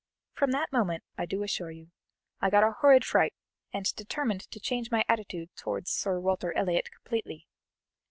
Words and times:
From 0.33 0.49
that 0.49 0.71
moment, 0.71 1.03
I 1.15 1.27
do 1.27 1.43
assure 1.43 1.69
you, 1.69 1.91
I 2.39 2.49
got 2.49 2.63
a 2.63 2.71
horrid 2.71 3.05
fright, 3.05 3.35
and 3.71 3.85
determined 3.95 4.41
to 4.49 4.59
change 4.59 4.89
my 4.89 5.05
attitude 5.07 5.55
towards 5.55 5.91
Sir 5.91 6.19
Walter 6.19 6.51
Elliot 6.57 6.89
completely. 6.89 7.45